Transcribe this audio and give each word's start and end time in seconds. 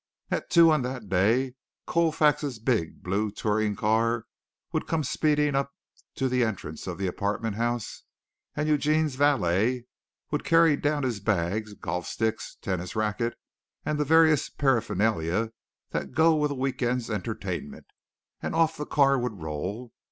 At 0.31 0.49
two, 0.49 0.71
on 0.71 0.81
that 0.81 1.09
day, 1.09 1.53
Colfax's 1.85 2.57
big 2.57 3.03
blue 3.03 3.29
touring 3.29 3.75
car 3.75 4.25
would 4.71 4.87
come 4.87 5.03
speeding 5.03 5.53
up 5.53 5.75
to 6.15 6.27
the 6.27 6.43
entrance 6.43 6.87
of 6.87 6.97
the 6.97 7.05
apartment 7.05 7.55
house 7.55 8.01
and 8.55 8.67
Eugene's 8.67 9.13
valet 9.13 9.85
would 10.31 10.43
carry 10.43 10.75
down 10.75 11.03
his 11.03 11.19
bags, 11.19 11.75
golf 11.75 12.07
sticks, 12.07 12.57
tennis 12.63 12.95
racket 12.95 13.37
and 13.85 13.99
the 13.99 14.03
various 14.03 14.49
paraphernalia 14.49 15.51
that 15.91 16.13
go 16.13 16.33
with 16.35 16.49
a 16.49 16.55
week 16.55 16.81
end's 16.81 17.11
entertainment, 17.11 17.85
and 18.41 18.55
off 18.55 18.77
the 18.77 18.87
car 18.87 19.19
would 19.19 19.43
roll. 19.43 19.93